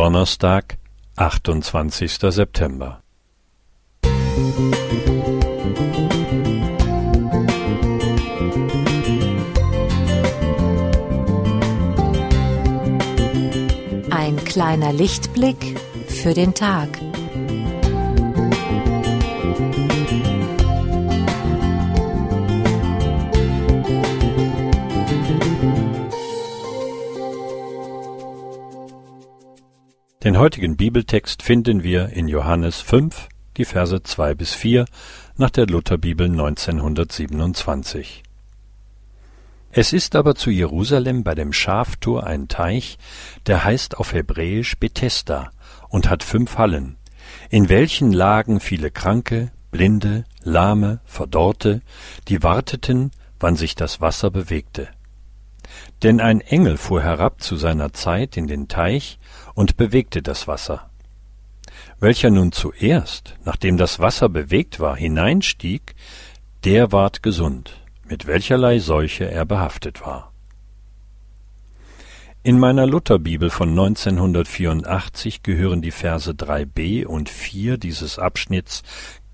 Donnerstag, 0.00 0.78
28. 1.16 2.32
September. 2.32 3.02
Ein 14.10 14.42
kleiner 14.46 14.94
Lichtblick 14.94 15.78
für 16.08 16.32
den 16.32 16.54
Tag. 16.54 16.88
Den 30.22 30.36
heutigen 30.36 30.76
Bibeltext 30.76 31.42
finden 31.42 31.82
wir 31.82 32.10
in 32.10 32.28
Johannes 32.28 32.82
5, 32.82 33.30
die 33.56 33.64
Verse 33.64 34.02
2 34.02 34.34
bis 34.34 34.52
4 34.52 34.84
nach 35.38 35.48
der 35.48 35.66
Lutherbibel 35.66 36.28
1927. 36.28 38.22
Es 39.72 39.94
ist 39.94 40.14
aber 40.16 40.34
zu 40.34 40.50
Jerusalem 40.50 41.24
bei 41.24 41.34
dem 41.34 41.54
Schaftor 41.54 42.26
ein 42.26 42.48
Teich, 42.48 42.98
der 43.46 43.64
heißt 43.64 43.96
auf 43.96 44.12
Hebräisch 44.12 44.76
Bethesda 44.76 45.52
und 45.88 46.10
hat 46.10 46.22
fünf 46.22 46.58
Hallen, 46.58 46.98
in 47.48 47.70
welchen 47.70 48.12
lagen 48.12 48.60
viele 48.60 48.90
Kranke, 48.90 49.52
Blinde, 49.70 50.26
Lahme, 50.42 51.00
Verdorrte, 51.06 51.80
die 52.28 52.42
warteten, 52.42 53.10
wann 53.38 53.56
sich 53.56 53.74
das 53.74 54.02
Wasser 54.02 54.30
bewegte. 54.30 54.88
Denn 56.02 56.20
ein 56.20 56.40
Engel 56.40 56.76
fuhr 56.76 57.02
herab 57.02 57.42
zu 57.42 57.56
seiner 57.56 57.92
Zeit 57.92 58.36
in 58.36 58.46
den 58.46 58.68
Teich 58.68 59.18
und 59.54 59.76
bewegte 59.76 60.22
das 60.22 60.48
Wasser. 60.48 60.90
Welcher 61.98 62.30
nun 62.30 62.52
zuerst, 62.52 63.36
nachdem 63.44 63.76
das 63.76 63.98
Wasser 64.00 64.28
bewegt 64.28 64.80
war, 64.80 64.96
hineinstieg, 64.96 65.94
der 66.64 66.92
ward 66.92 67.22
gesund, 67.22 67.80
mit 68.08 68.26
welcherlei 68.26 68.78
Seuche 68.78 69.30
er 69.30 69.44
behaftet 69.44 70.00
war. 70.00 70.32
In 72.42 72.58
meiner 72.58 72.86
Lutherbibel 72.86 73.50
von 73.50 73.68
1984 73.68 75.42
gehören 75.42 75.82
die 75.82 75.90
Verse 75.90 76.30
3b 76.30 77.04
und 77.04 77.28
4 77.28 77.76
dieses 77.76 78.18
Abschnitts 78.18 78.82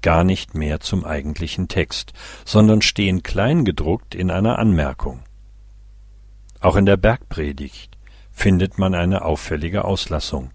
gar 0.02 0.24
nicht 0.24 0.56
mehr 0.56 0.80
zum 0.80 1.04
eigentlichen 1.04 1.68
Text, 1.68 2.12
sondern 2.44 2.82
stehen 2.82 3.22
kleingedruckt 3.22 4.16
in 4.16 4.32
einer 4.32 4.58
Anmerkung. 4.58 5.22
Auch 6.66 6.74
in 6.74 6.84
der 6.84 6.96
Bergpredigt 6.96 7.96
findet 8.32 8.76
man 8.76 8.92
eine 8.96 9.24
auffällige 9.24 9.84
Auslassung. 9.84 10.50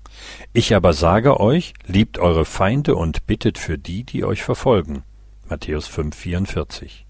Ich 0.52 0.76
aber 0.76 0.92
sage 0.92 1.40
euch, 1.40 1.74
liebt 1.86 2.20
eure 2.20 2.44
Feinde 2.44 2.98
und 2.98 3.28
bittet 3.28 3.58
für 3.58 3.78
die, 3.78 4.04
die 4.04 4.26
euch 4.26 4.44
verfolgen. 4.44 5.04
Matthäus 5.48 5.90
5,44. 5.90 7.06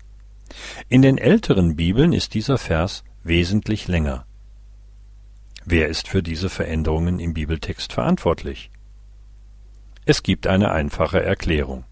In 0.88 1.02
den 1.02 1.18
älteren 1.18 1.76
Bibeln 1.76 2.14
ist 2.14 2.36
dieser 2.36 2.60
Vers 2.60 3.04
wesentlich 3.24 3.88
länger. 3.88 4.28
Wer 5.66 5.88
ist 5.88 6.08
für 6.08 6.22
diese 6.22 6.52
Veränderungen 6.52 7.20
im 7.20 7.34
Bibeltext 7.34 7.94
verantwortlich? 7.94 8.70
Es 10.06 10.22
gibt 10.22 10.46
eine 10.46 10.74
einfache 10.74 11.24
Erklärung. 11.24 11.86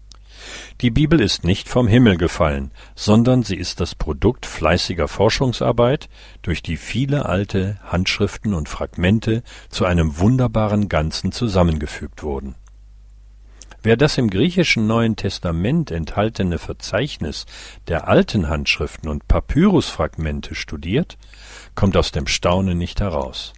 Die 0.80 0.90
Bibel 0.90 1.20
ist 1.20 1.44
nicht 1.44 1.68
vom 1.68 1.88
Himmel 1.88 2.16
gefallen, 2.16 2.70
sondern 2.94 3.42
sie 3.42 3.56
ist 3.56 3.80
das 3.80 3.94
Produkt 3.94 4.46
fleißiger 4.46 5.08
Forschungsarbeit, 5.08 6.08
durch 6.40 6.62
die 6.62 6.78
viele 6.78 7.26
alte 7.26 7.78
Handschriften 7.84 8.54
und 8.54 8.66
Fragmente 8.70 9.42
zu 9.68 9.84
einem 9.84 10.18
wunderbaren 10.18 10.88
Ganzen 10.88 11.32
zusammengefügt 11.32 12.22
wurden. 12.22 12.54
Wer 13.82 13.98
das 13.98 14.16
im 14.16 14.30
griechischen 14.30 14.86
Neuen 14.86 15.16
Testament 15.16 15.90
enthaltene 15.90 16.58
Verzeichnis 16.58 17.44
der 17.86 18.08
alten 18.08 18.48
Handschriften 18.48 19.10
und 19.10 19.28
Papyrusfragmente 19.28 20.54
studiert, 20.54 21.18
kommt 21.74 21.94
aus 21.98 22.10
dem 22.10 22.26
Staunen 22.26 22.78
nicht 22.78 23.00
heraus. 23.00 23.52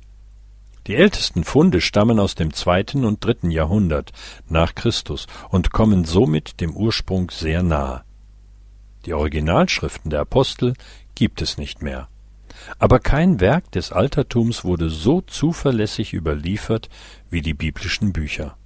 Die 0.86 0.96
ältesten 0.96 1.44
Funde 1.44 1.80
stammen 1.80 2.18
aus 2.18 2.34
dem 2.34 2.52
zweiten 2.52 3.04
und 3.04 3.24
dritten 3.24 3.50
Jahrhundert 3.50 4.12
nach 4.48 4.74
Christus 4.74 5.26
und 5.50 5.70
kommen 5.70 6.04
somit 6.04 6.60
dem 6.60 6.76
Ursprung 6.76 7.30
sehr 7.30 7.62
nahe. 7.62 8.02
Die 9.06 9.14
Originalschriften 9.14 10.10
der 10.10 10.20
Apostel 10.20 10.74
gibt 11.14 11.40
es 11.40 11.56
nicht 11.56 11.82
mehr. 11.82 12.08
Aber 12.78 12.98
kein 12.98 13.40
Werk 13.40 13.70
des 13.72 13.92
Altertums 13.92 14.64
wurde 14.64 14.90
so 14.90 15.20
zuverlässig 15.20 16.12
überliefert 16.12 16.88
wie 17.30 17.42
die 17.42 17.54
biblischen 17.54 18.12
Bücher. 18.12 18.56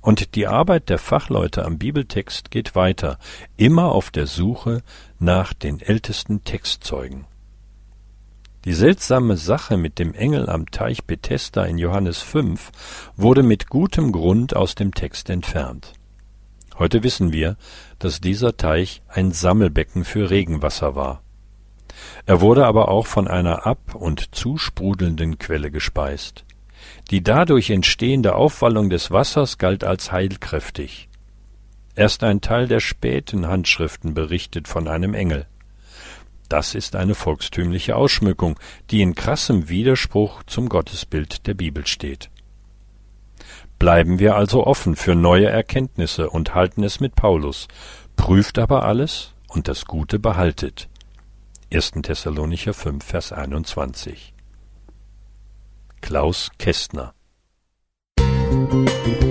Und 0.00 0.34
die 0.36 0.46
Arbeit 0.46 0.88
der 0.90 0.98
Fachleute 0.98 1.64
am 1.64 1.78
Bibeltext 1.78 2.50
geht 2.50 2.74
weiter, 2.74 3.18
immer 3.56 3.92
auf 3.92 4.10
der 4.10 4.26
Suche 4.26 4.82
nach 5.18 5.52
den 5.52 5.80
ältesten 5.80 6.44
Textzeugen. 6.44 7.26
Die 8.68 8.74
seltsame 8.74 9.38
Sache 9.38 9.78
mit 9.78 9.98
dem 9.98 10.12
Engel 10.12 10.50
am 10.50 10.70
Teich 10.70 11.04
Bethesda 11.04 11.64
in 11.64 11.78
Johannes 11.78 12.20
5 12.20 12.70
wurde 13.16 13.42
mit 13.42 13.70
gutem 13.70 14.12
Grund 14.12 14.54
aus 14.54 14.74
dem 14.74 14.92
Text 14.92 15.30
entfernt. 15.30 15.94
Heute 16.78 17.02
wissen 17.02 17.32
wir, 17.32 17.56
dass 17.98 18.20
dieser 18.20 18.58
Teich 18.58 19.00
ein 19.08 19.32
Sammelbecken 19.32 20.04
für 20.04 20.28
Regenwasser 20.28 20.94
war. 20.94 21.22
Er 22.26 22.42
wurde 22.42 22.66
aber 22.66 22.90
auch 22.90 23.06
von 23.06 23.26
einer 23.26 23.64
ab- 23.64 23.94
und 23.94 24.34
zusprudelnden 24.34 25.38
Quelle 25.38 25.70
gespeist. 25.70 26.44
Die 27.10 27.22
dadurch 27.22 27.70
entstehende 27.70 28.34
Aufwallung 28.34 28.90
des 28.90 29.10
Wassers 29.10 29.56
galt 29.56 29.82
als 29.82 30.12
heilkräftig. 30.12 31.08
Erst 31.94 32.22
ein 32.22 32.42
Teil 32.42 32.68
der 32.68 32.80
späten 32.80 33.46
Handschriften 33.46 34.12
berichtet 34.12 34.68
von 34.68 34.88
einem 34.88 35.14
Engel. 35.14 35.46
Das 36.48 36.74
ist 36.74 36.96
eine 36.96 37.14
volkstümliche 37.14 37.96
Ausschmückung, 37.96 38.58
die 38.90 39.02
in 39.02 39.14
krassem 39.14 39.68
Widerspruch 39.68 40.42
zum 40.44 40.68
Gottesbild 40.68 41.46
der 41.46 41.54
Bibel 41.54 41.86
steht. 41.86 42.30
Bleiben 43.78 44.18
wir 44.18 44.34
also 44.34 44.66
offen 44.66 44.96
für 44.96 45.14
neue 45.14 45.48
Erkenntnisse 45.48 46.30
und 46.30 46.54
halten 46.54 46.82
es 46.82 47.00
mit 47.00 47.14
Paulus, 47.14 47.68
prüft 48.16 48.58
aber 48.58 48.84
alles 48.84 49.34
und 49.46 49.68
das 49.68 49.84
Gute 49.84 50.18
behaltet. 50.18 50.88
1. 51.72 51.92
Thessalonicher 52.02 52.74
5, 52.74 53.04
Vers 53.04 53.32
21. 53.32 54.34
Klaus 56.00 56.50
Kästner 56.58 57.12
Musik 58.18 59.27